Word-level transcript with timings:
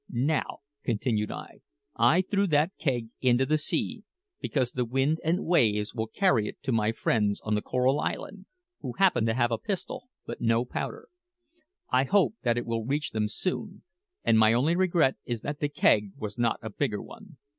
"Now," 0.09 0.61
continued 0.83 1.29
I, 1.29 1.59
"I 1.95 2.23
threw 2.23 2.47
that 2.47 2.71
keg 2.79 3.09
into 3.21 3.45
the 3.45 3.59
sea 3.59 4.03
because 4.41 4.71
the 4.71 4.83
wind 4.83 5.19
and 5.23 5.45
waves 5.45 5.93
will 5.93 6.07
carry 6.07 6.47
it 6.47 6.57
to 6.63 6.71
my 6.71 6.91
friends 6.91 7.39
on 7.41 7.53
the 7.53 7.61
Coral 7.61 7.99
Island, 7.99 8.47
who 8.79 8.93
happen 8.93 9.27
to 9.27 9.35
have 9.35 9.51
a 9.51 9.59
pistol 9.59 10.09
but 10.25 10.41
no 10.41 10.65
powder. 10.65 11.07
I 11.91 12.05
hope 12.05 12.33
that 12.41 12.57
it 12.57 12.65
will 12.65 12.83
reach 12.83 13.11
them 13.11 13.27
soon; 13.27 13.83
and 14.23 14.39
my 14.39 14.53
only 14.53 14.75
regret 14.75 15.17
is 15.23 15.41
that 15.41 15.59
the 15.59 15.69
keg 15.69 16.13
was 16.17 16.35
not 16.35 16.57
a 16.63 16.71
bigger 16.71 16.99
one. 17.03 17.37